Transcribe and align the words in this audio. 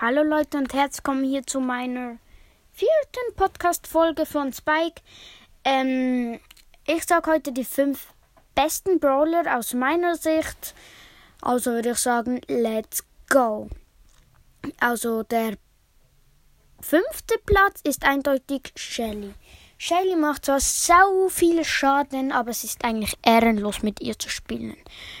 Hallo 0.00 0.22
Leute 0.22 0.58
und 0.58 0.72
herzlich 0.74 0.98
willkommen 1.04 1.24
hier 1.24 1.44
zu 1.44 1.58
meiner 1.58 2.18
vierten 2.70 3.34
Podcast-Folge 3.34 4.26
von 4.26 4.52
Spike. 4.52 5.02
Ähm, 5.64 6.38
ich 6.86 7.02
sage 7.02 7.28
heute 7.28 7.50
die 7.50 7.64
fünf 7.64 8.06
besten 8.54 9.00
Brawler 9.00 9.58
aus 9.58 9.74
meiner 9.74 10.14
Sicht. 10.14 10.76
Also 11.42 11.72
würde 11.72 11.90
ich 11.90 11.98
sagen, 11.98 12.40
let's 12.46 13.02
go. 13.28 13.68
Also 14.78 15.24
der 15.24 15.56
fünfte 16.80 17.34
Platz 17.44 17.80
ist 17.82 18.04
eindeutig 18.04 18.70
Shelly. 18.76 19.34
Shelly 19.80 20.16
macht 20.16 20.44
zwar 20.44 20.58
so 20.58 21.28
viel 21.28 21.64
Schaden, 21.64 22.32
aber 22.32 22.50
es 22.50 22.64
ist 22.64 22.84
eigentlich 22.84 23.14
ehrenlos 23.24 23.84
mit 23.84 24.00
ihr 24.00 24.18
zu 24.18 24.28
spielen. 24.28 24.76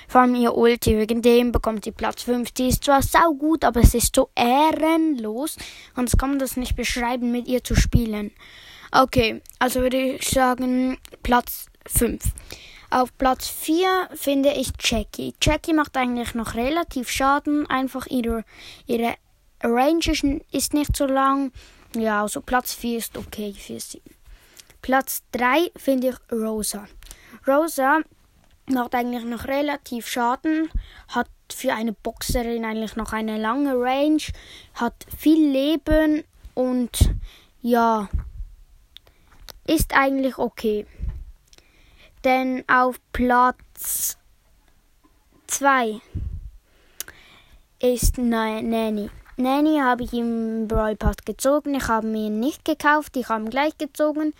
Vor 0.08 0.22
allem 0.22 0.34
ihr 0.34 0.56
Ulti, 0.56 0.98
wegen 0.98 1.22
dem 1.22 1.52
bekommt 1.52 1.84
sie 1.84 1.92
Platz 1.92 2.24
5. 2.24 2.50
Die 2.50 2.66
ist 2.66 2.82
zwar 2.82 3.00
sau 3.00 3.34
gut, 3.34 3.62
aber 3.62 3.80
es 3.80 3.94
ist 3.94 4.16
so 4.16 4.30
ehrenlos. 4.34 5.56
Sonst 5.94 6.18
kann 6.18 6.30
man 6.30 6.38
das 6.40 6.56
nicht 6.56 6.74
beschreiben, 6.74 7.30
mit 7.30 7.46
ihr 7.46 7.62
zu 7.62 7.76
spielen. 7.76 8.32
Okay, 8.90 9.42
also 9.60 9.80
würde 9.80 10.14
ich 10.14 10.28
sagen 10.28 10.98
Platz 11.22 11.66
5. 11.86 12.20
Auf 12.90 13.16
Platz 13.16 13.46
4 13.48 14.08
finde 14.14 14.54
ich 14.54 14.72
Jackie. 14.80 15.34
Jackie 15.40 15.72
macht 15.72 15.96
eigentlich 15.96 16.34
noch 16.34 16.56
relativ 16.56 17.10
Schaden, 17.10 17.66
einfach 17.70 18.06
ihre, 18.08 18.44
ihre 18.88 19.14
Range 19.62 20.40
ist 20.50 20.74
nicht 20.74 20.96
so 20.96 21.06
lang. 21.06 21.52
Ja, 21.94 22.22
also 22.22 22.40
Platz 22.40 22.72
4 22.74 22.98
ist 22.98 23.16
okay 23.16 23.54
für 23.56 23.78
sie. 23.78 24.02
Platz 24.82 25.22
3 25.32 25.70
finde 25.76 26.08
ich 26.08 26.32
Rosa. 26.32 26.86
Rosa 27.46 28.00
macht 28.66 28.94
eigentlich 28.94 29.24
noch 29.24 29.46
relativ 29.46 30.08
Schaden, 30.08 30.70
hat 31.08 31.28
für 31.52 31.74
eine 31.74 31.92
Boxerin 31.92 32.64
eigentlich 32.64 32.96
noch 32.96 33.12
eine 33.12 33.38
lange 33.38 33.74
Range, 33.74 34.22
hat 34.74 34.94
viel 35.16 35.50
Leben 35.50 36.24
und 36.54 37.14
ja, 37.62 38.08
ist 39.66 39.94
eigentlich 39.94 40.38
okay. 40.38 40.86
Denn 42.24 42.64
auf 42.68 43.00
Platz 43.12 44.18
2 45.46 46.00
ist 47.80 48.18
Nanny. 48.18 49.10
Nanny 49.36 49.78
habe 49.78 50.02
ich 50.02 50.12
im 50.12 50.66
Brawl 50.66 50.96
Pass 50.96 51.18
gezogen. 51.24 51.74
Ich 51.76 51.86
habe 51.86 52.06
mir 52.08 52.28
nicht 52.28 52.64
gekauft, 52.64 53.16
ich 53.16 53.28
habe 53.28 53.44
ihn 53.44 53.50
gleich 53.50 53.78
gezogen. 53.78 54.34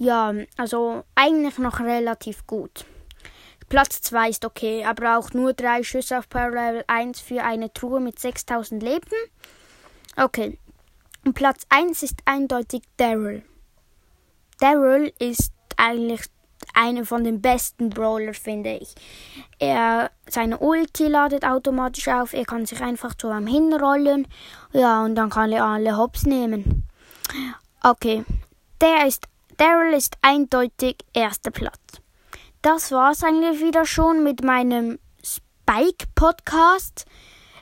Ja, 0.00 0.32
also 0.56 1.04
eigentlich 1.14 1.58
noch 1.58 1.78
relativ 1.80 2.46
gut. 2.46 2.86
Platz 3.68 4.00
2 4.00 4.30
ist 4.30 4.46
okay, 4.46 4.80
er 4.80 4.94
braucht 4.94 5.34
nur 5.34 5.52
drei 5.52 5.82
Schüsse 5.82 6.18
auf 6.18 6.28
Power 6.30 6.52
Level 6.52 6.84
1 6.86 7.20
für 7.20 7.42
eine 7.42 7.70
Truhe 7.70 8.00
mit 8.00 8.18
6000 8.18 8.82
Leben. 8.82 9.10
Okay. 10.16 10.58
Und 11.26 11.34
Platz 11.34 11.66
1 11.68 12.02
ist 12.02 12.16
eindeutig 12.24 12.80
Daryl. 12.96 13.42
Daryl 14.58 15.12
ist 15.18 15.52
eigentlich 15.76 16.22
einer 16.72 17.04
von 17.04 17.22
den 17.22 17.42
besten 17.42 17.90
Brawler, 17.90 18.32
finde 18.32 18.78
ich. 18.78 18.94
Er, 19.58 20.10
seine 20.30 20.60
Ulti 20.60 21.08
ladet 21.08 21.44
automatisch 21.44 22.08
auf, 22.08 22.32
er 22.32 22.46
kann 22.46 22.64
sich 22.64 22.80
einfach 22.80 23.12
zu 23.12 23.28
einem 23.28 23.46
hinrollen, 23.46 24.26
ja, 24.72 25.04
und 25.04 25.14
dann 25.14 25.28
kann 25.28 25.52
er 25.52 25.66
alle 25.66 25.98
Hops 25.98 26.24
nehmen. 26.24 26.88
Okay, 27.82 28.24
der 28.80 29.06
ist, 29.06 29.26
Daryl 29.60 29.92
ist 29.92 30.16
eindeutig 30.22 30.96
erster 31.12 31.50
Platz. 31.50 32.00
Das 32.62 32.92
war's 32.92 33.22
eigentlich 33.22 33.60
wieder 33.60 33.84
schon 33.84 34.24
mit 34.24 34.42
meinem 34.42 34.98
Spike-Podcast. 35.22 37.04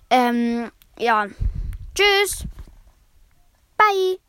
Ähm, 0.08 0.70
ja, 0.96 1.26
tschüss. 1.96 2.44
Bye. 3.76 4.27